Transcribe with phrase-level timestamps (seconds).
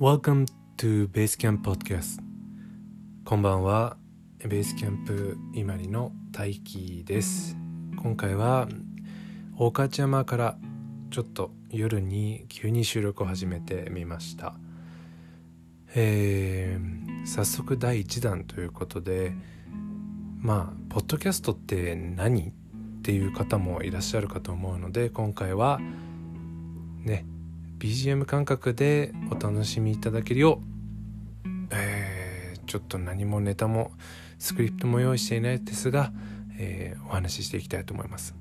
[0.00, 0.46] Welcome
[0.78, 2.20] to Basecamp Podcast.
[3.24, 3.96] こんばんは。
[4.40, 7.56] ベースキャンプ伊万里の大輝です。
[8.02, 8.66] 今回は
[9.56, 10.58] 大勝山から
[11.12, 14.56] ちょっと夜に急に収録を始めてみました。
[15.94, 19.32] えー、早速第1弾ということで
[20.40, 22.48] まあポッドキャストって何？
[22.48, 22.52] っ
[23.04, 25.78] ていう方もいらっしゃるかと思うので今回は
[27.04, 27.26] ね
[27.78, 30.60] BGM 感覚でお楽しみいただけるよ
[31.44, 33.92] う、えー、ちょっと何もネタも
[34.38, 36.12] スクリプトも用意していないですが、
[36.58, 38.34] えー、お話ししていきたいと思います。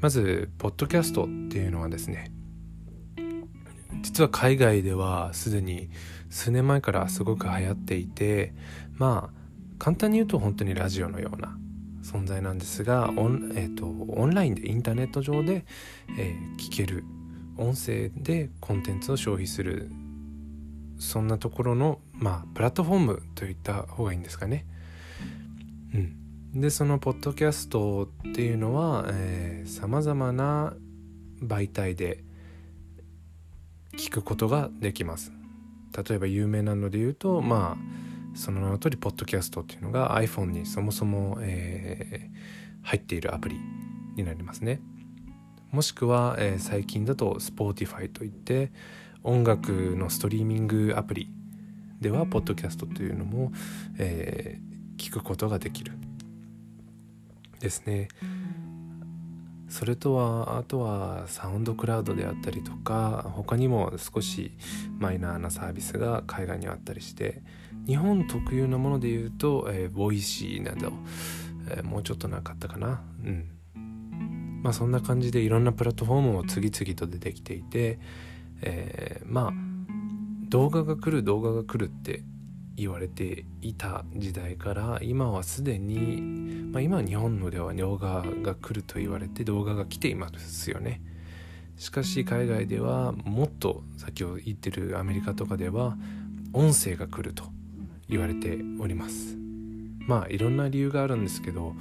[0.00, 2.30] まずポッドキャストっていうのはですね
[4.02, 5.88] 実は海外ではすでに
[6.28, 8.52] 数年前からすごく流行っていて
[8.94, 9.36] まあ
[9.78, 11.56] 簡単に言うと本当にラジオのような
[12.02, 15.64] 存在なんですがオン,、えーと、オンラインでインターネット上で、
[16.16, 17.04] えー、聞ける
[17.58, 19.90] 音声でコンテンツを消費する
[20.98, 24.66] そんなところのまあプラットフォームといった方がいいんですかね。
[25.94, 29.06] うん、でそのポッドキャストっていうのは
[29.66, 30.74] さまざまな
[31.42, 32.24] 媒体で
[33.96, 35.32] 聞くことができます。
[36.08, 43.56] 例えば有名なので言うとまあその名の通りポッドキャストっていうのが iPhone にそもそも、えー、入っているアプリ
[44.16, 44.80] になりますね。
[45.72, 48.72] もしくは、えー、最近だと Spotify といって
[49.22, 51.28] 音楽のストリーミングアプリ
[52.00, 53.52] ではポッドキャストというのも、
[53.98, 55.92] えー、聞くことができる。
[57.58, 58.08] ですね。
[59.68, 64.52] それとはあとはサウンドクラウドであったりとか他にも少し
[64.98, 67.42] マイナーなサービスが海外にはあったりして
[67.86, 70.92] 日本特有のもので言うと、えー、 Voicy など、
[71.68, 73.02] えー、もうちょっとなかったかな。
[73.24, 73.55] うん
[74.66, 78.00] まあそんな感じでいろんなプラットフォームも次々と出てきていて、
[78.62, 79.52] えー、まあ
[80.48, 82.24] 動画が来る動画が来るって
[82.74, 86.20] 言われていた時代から今はすでに、
[86.72, 91.00] まあ、今日本のでは動画が来ると言われて動画が来ていますよね。
[91.76, 95.96] しかし海外ではもっと先ほど言ってるアメリカとかでは
[96.52, 97.44] 音声が来ると
[98.08, 99.36] 言われております。
[100.08, 101.76] まあいろんな理由があるんですけど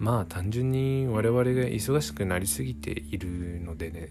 [0.00, 4.08] まあ単純に我々が忙しくなりすぎているのでね、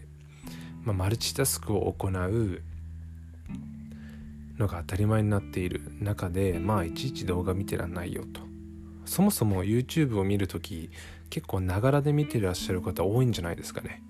[0.83, 2.61] まあ、マルチタスクを行う
[4.59, 8.41] のが当たり前になっている中でまあいちいち動画見てらんないよと。
[9.05, 10.91] そもそも YouTube を見る時
[11.31, 14.03] 結構ながらで見てらっしゃる方多いんじゃないですかね。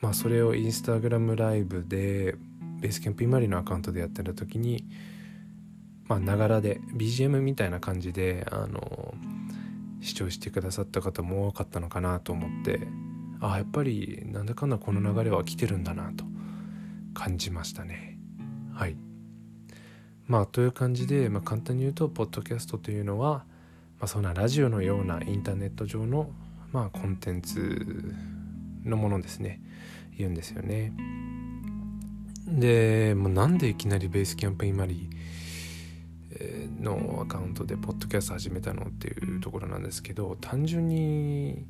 [0.00, 2.36] まあそれをインスタグライブで
[2.80, 4.84] ベースキャンプイマリのアカウントでやってた時に
[6.06, 9.14] まあながらで BGM みたいな感じであの
[10.00, 12.80] 視聴してくださった方も多かったのかなと思って
[13.40, 16.24] あやっぱりなんだかんだこの流れは来てるんだなと
[17.14, 18.18] 感じましたね。
[18.74, 18.96] はい。
[20.26, 23.44] まあという感じで、まあ、簡単に言うとポッドキャストというのは、
[23.98, 26.30] まあ、そんなラジオのようなインターネット上の、
[26.72, 28.14] まあ、コンテンツ
[28.84, 29.60] のものですね。
[30.16, 30.92] 言うんですよね。
[32.46, 35.17] でもうなんでいきなりベースキャンプイマリー
[36.80, 41.66] のアカウントでポッドキャスト始めたのっていうところなんですけど単純に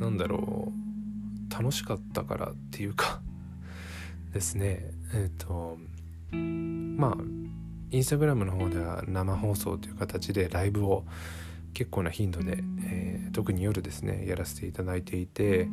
[0.00, 0.72] なんだろ
[1.50, 3.20] う楽しかったからっていうか
[4.32, 4.90] ですね。
[5.14, 5.78] えっ、ー、と
[6.36, 7.16] まあ
[7.90, 11.04] インスタグラムの方では生放送という形でライブを
[11.72, 15.68] 結構な頻度で、えー、特に夜ですねやらせていただいていて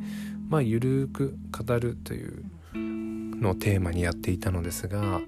[0.49, 2.43] まあゆるく語るという
[2.75, 5.21] のをテーマにやっていたのですが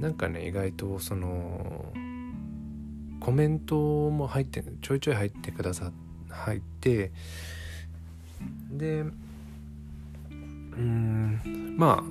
[0.00, 1.92] なんかね意外とその
[3.20, 5.92] コメントも入ってちょいちょい入ってくださ
[6.28, 7.10] 入って
[8.70, 12.04] でうんま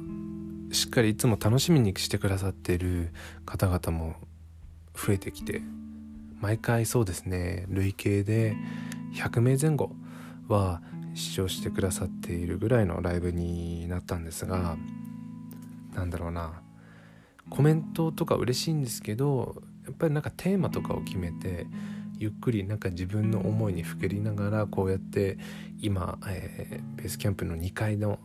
[0.72, 3.12] あしっかりいつも楽しみにしてくださってる
[3.46, 4.16] 方々も
[4.96, 5.62] 増えてきて
[6.42, 8.56] 毎回そうですね累計で
[9.16, 9.92] 100名前後
[10.48, 10.82] は
[11.14, 14.78] 視聴してくださっているぐらいのライブになったんですが
[15.94, 16.63] 何だろうな
[17.50, 21.68] コメントとか嬉しいんですけどやっぱりなんかテーマとかを決めて
[22.18, 25.38] ゆっくりなんか自分の思いにふけりながらこうやって
[25.80, 28.20] 今、えー、ベースキャンプの2階の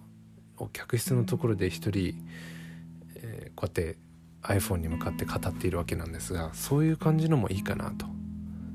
[0.57, 2.15] お客室のところで一人、
[3.17, 3.99] えー、こうやって
[4.43, 8.07] iPhone に向かって語っているわけなんですがそういう感じのもいいかなと。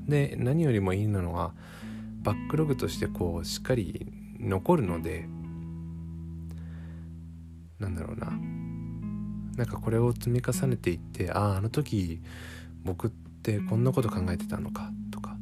[0.06, 1.54] で何よりもいいのは
[2.22, 5.26] バックログとしてこうしっかり残るので
[7.78, 8.32] なんだろうな
[9.56, 12.20] なんかこれを積み重ねていってあああの時
[12.84, 15.36] 僕ってこんなこと考えてたのかとか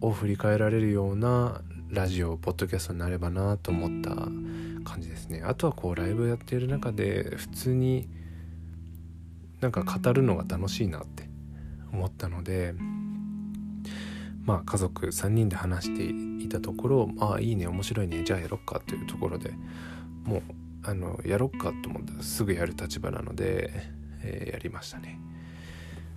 [0.00, 4.10] を振り返られるようなラジオポッドキャストになればなと思った
[4.84, 5.42] 感じですね。
[5.44, 8.08] あとはこうライブやっている中で普通に
[9.60, 11.28] なんか語るのが楽しいなって
[11.92, 12.74] 思ったので
[14.44, 19.52] まあ家族3人で話していたところああいいね面白いねじゃあやろっかというところで
[20.24, 20.42] もう
[20.86, 23.70] あのやろっかと思ったらすぐやる立場なので、
[24.22, 25.20] えー、やりましたね。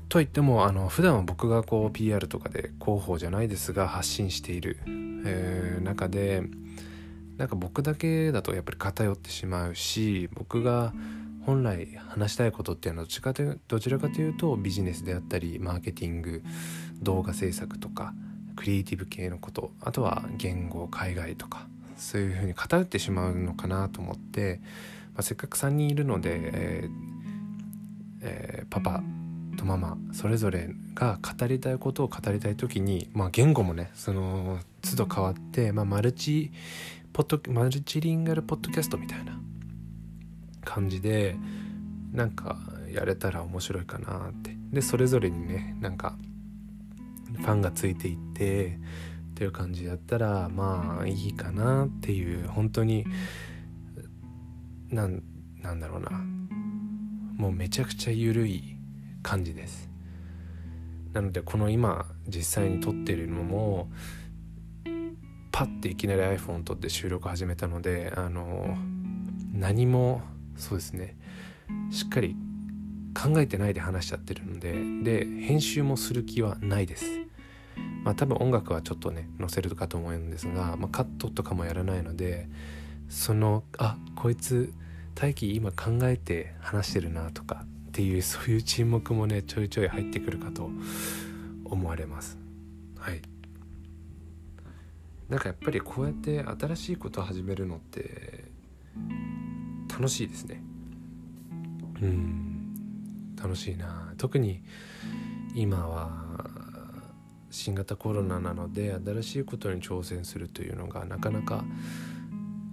[0.09, 4.79] といってもあの普段は僕がこう PR とかで広報じゃないですが発信している、
[5.25, 6.43] えー、中で
[7.37, 10.93] なんか僕だけだとやっぱり偏ってしまうし僕が
[11.45, 16.43] 本来話したいことっていうのはどちかとどちらかというとビジネスであったりマーケティング
[17.01, 18.13] 動画制作とか
[18.55, 21.67] クリエイティブ系のことあとは言語海外とか
[21.99, 24.61] そういうふうに偏ってしまうのかなと思って、
[25.13, 26.89] まあ、せっかく3人いるので、えー
[28.21, 29.03] えー、パパ
[29.57, 36.51] とママそれぞれが語りたいことを語りたい時に、まあ、言語もねその都度変わって、まあ、マルチ
[37.11, 39.39] ポッドマルチリンガルポッドキャストみたいな
[40.63, 41.35] 感じで
[42.13, 42.57] なんか
[42.91, 44.59] やれたら面白いかなって。
[44.71, 46.15] でそれぞれにねなんか
[47.37, 48.77] ファンがついていって
[49.39, 53.05] っていう感じだったらまあいいかなっていう本当に
[54.89, 55.23] なん
[55.61, 56.09] なんだろうな。
[57.37, 58.75] もうめちゃくちゃ緩い
[59.23, 59.89] 感じです。
[61.13, 63.89] なのでこの今実際に撮ってるのも
[65.53, 68.77] パッていきなり iPhone 撮って収録始めたのであの
[69.53, 70.21] 何も
[70.57, 71.17] そうですね。
[71.91, 72.35] しっかり
[73.15, 77.28] 考えてないで話しちゃってるのでで編集もする気はないです。
[78.03, 82.47] まあ多分音楽はちょっとね載せるかと思うんですが、まあ、カットとかもやらないので
[83.09, 84.73] そのあこいつ
[85.15, 90.69] 大輝今考えて話してるなとかっていうそういう沈黙もねちょいちょい入ってくるかと
[91.65, 92.37] 思われます。
[92.97, 93.21] はい。
[95.27, 98.45] なんかやっぱりこうやって新しいことを始めるのって
[99.89, 100.63] 楽しいですね。
[102.01, 102.75] うん。
[103.41, 104.13] 楽しいな。
[104.17, 104.63] 特に
[105.53, 106.48] 今は
[107.51, 111.63] 新型コロナなので新しいことに挑戦するというのがなかなか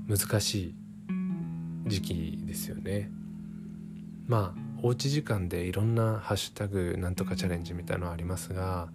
[0.09, 0.75] 難しい
[1.87, 3.11] 時期ですよね。
[4.27, 8.89] まあおうち時間でいろんなハッシュタグなんとかチャレンジみたいのはありますが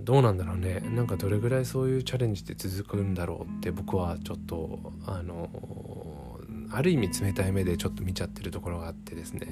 [0.00, 0.80] どうなんだろうね。
[0.80, 6.40] なんかどれぐらいそういうチャレンジって続くんだろうって僕はちょっとあの
[6.70, 9.48] ある意味冷たい目でちょっと見ちゃってるところがあってですね。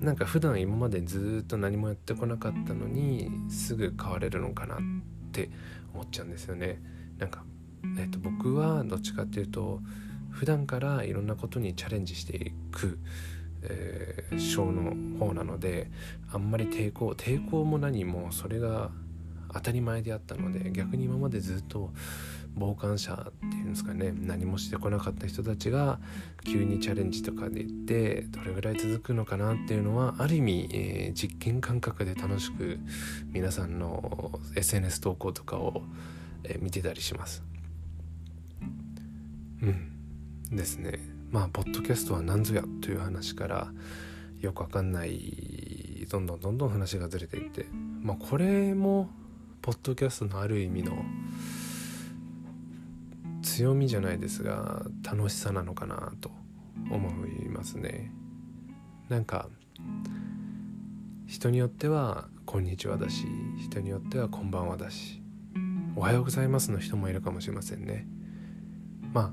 [0.00, 4.78] なんか普段今までずっと何もやってこなかったのにすぐ変われるのかなっ
[5.32, 5.50] て
[5.94, 6.80] 思っちゃうんですよね。
[7.18, 7.44] なんか、
[7.98, 9.80] えっと、僕はどっちかっていうと
[10.30, 12.98] 普段からいろんなことにチャレンジしていく
[13.68, 15.90] えー、の方なので
[16.32, 18.90] あんまり抵抗抵抗も何もそれが
[19.52, 21.90] 当たり前であったので逆に今までずっと
[22.58, 25.98] 傍観者っていうんですかね何もしてこなかった人たちが
[26.44, 32.78] 急にチャレンジとかで行ってどれぐらい続くのかなっていうのはある意味、えー、実験感覚で楽しく
[33.32, 35.82] 皆さんの SNS 投稿とかを、
[36.44, 37.42] えー、見てたりします。
[39.62, 39.92] うん
[40.50, 41.00] ですね。
[41.30, 43.68] まあポッドキャストは何ぞやという話から
[44.40, 47.66] よくわかんないどんどんどんどん話がずれていって
[48.02, 49.10] まあこれも
[49.60, 50.92] ポッドキャストのある意味の
[53.56, 56.30] 強みじゃないですが楽しさなのかなと
[56.90, 58.12] 思いますね。
[59.08, 59.48] なんか
[61.26, 63.24] 人によっては「こんにちは」だし
[63.58, 65.22] 人によっては「こんばんは」だし
[65.96, 68.06] 「おはようございます」の人もいるかもしれませんね。
[69.14, 69.32] まあ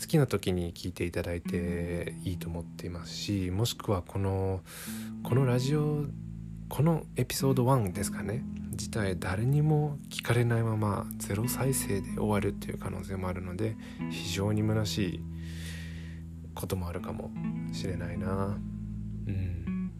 [0.00, 4.62] 好きな時に聞いていただいていいと思っていますしもしくはこの
[5.22, 6.06] このラジオ
[6.68, 8.42] このエピソード1ですかね。
[8.78, 13.76] 自体誰にも聞かれないままゼロ再生で終わるっていう可能性もあるので
[14.10, 15.20] 非常に虚しい
[16.54, 17.30] こともあるかも
[17.72, 18.56] しれないな。
[19.26, 19.90] うん。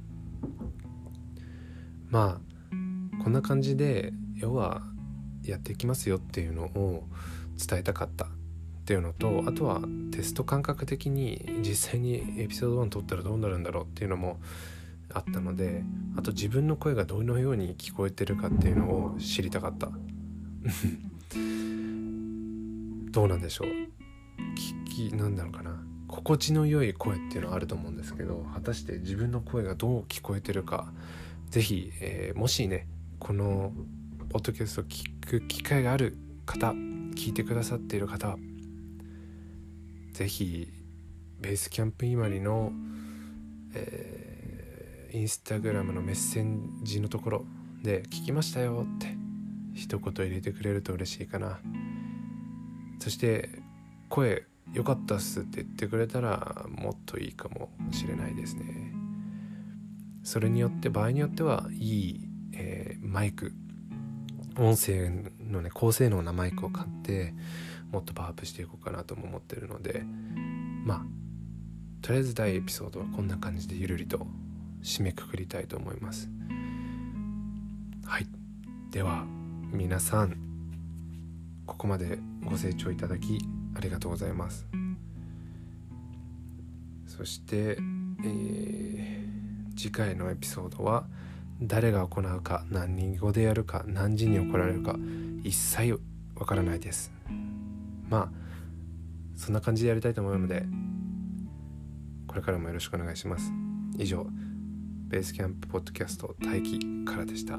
[2.08, 4.82] まあこんな感じで要は
[5.42, 7.04] やっていきますよっていうのを
[7.58, 8.28] 伝えたかったっ
[8.85, 9.80] ていうのとあとは
[10.12, 14.38] テスト感覚的に実際にエピソード1撮ったらどうなるんだろうっていうのも
[15.12, 15.85] あったので
[16.17, 19.91] あと自分の声がどのように聞こえてるかっていうのを知りたかった。
[23.11, 23.69] どうなんでしょう。
[24.88, 25.88] 聞きなんだろうかな。
[26.09, 30.93] 心地の良い声っていうのはあると思うんですけど果たして自分の声がどう聞こえてるか
[31.50, 32.88] 是非、えー、もしね
[33.19, 33.73] この
[34.31, 36.73] ポッドキャストを聞く機会がある方
[37.15, 38.37] 聞いてくださっている方
[40.12, 40.69] ぜひ
[41.41, 42.73] ベースキャンプイマリの、
[43.75, 44.18] えー、
[45.11, 47.45] インスタグラムのメッセンジのところ
[47.83, 49.17] で「聞きましたよ」って
[49.75, 51.61] 一言入れてくれると嬉しいかな。
[52.99, 53.49] そして
[54.09, 58.93] 声良かったっすって言ってくれたらもっといいかもしれないですね。
[60.25, 63.53] それによって場合によってはいい、えー、マイク。
[64.59, 65.11] 音声
[65.41, 67.33] のね高性能なマイクを買って
[67.93, 70.03] もっとパワーアップしていこうかなとも思ってるので
[70.85, 71.07] まあ
[72.03, 74.27] とりあえず第エピソードはこんな感じでゆるりと
[74.82, 76.30] 締めくくりたいと思います。
[78.04, 78.26] はい。
[78.90, 79.25] では
[79.73, 80.37] 皆さん
[81.66, 83.38] ここまでご清聴いただき
[83.75, 84.66] ありがとうございます。
[87.06, 87.78] そして、
[88.25, 91.06] えー、次回のエピソードは
[91.61, 94.97] 誰が行うか何人語でやるか何時に怒られるか
[95.42, 95.99] 一切
[96.37, 97.12] わからないです。
[98.08, 98.30] まあ
[99.37, 100.64] そんな感じでやりたいと思うので
[102.26, 103.52] これからもよろしくお願いします。
[103.99, 104.26] 以上。
[105.09, 107.59] ベースキャンプポッドキャスト待機からでした。